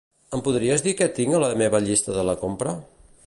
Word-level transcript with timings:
Em 0.37 0.41
podries 0.45 0.83
dir 0.85 0.93
què 1.01 1.09
tinc 1.19 1.37
a 1.39 1.43
la 1.45 1.51
meva 1.63 1.83
llista 1.89 2.17
de 2.21 2.25
la 2.31 2.37
compra? 2.47 2.75